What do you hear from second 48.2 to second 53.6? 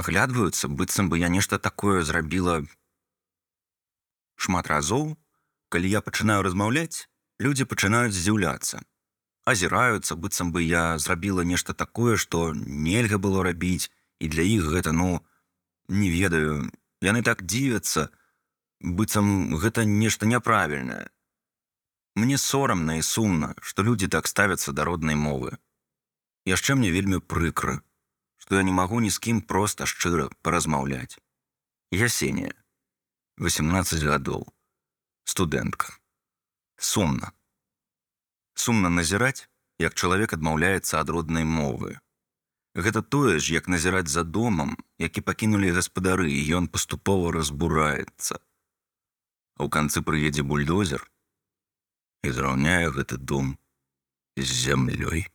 А ў канцы прыедзе бульдозер і зраўняе гэты дом